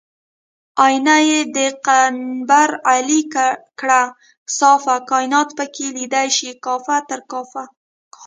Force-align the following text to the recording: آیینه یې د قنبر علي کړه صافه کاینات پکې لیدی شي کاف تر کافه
آیینه 0.85 1.17
یې 1.29 1.39
د 1.55 1.57
قنبر 1.85 2.69
علي 2.91 3.21
کړه 3.79 4.01
صافه 4.57 4.95
کاینات 5.09 5.49
پکې 5.57 5.87
لیدی 5.97 6.27
شي 6.37 6.51
کاف 6.65 6.85
تر 7.09 7.19
کافه 7.31 7.63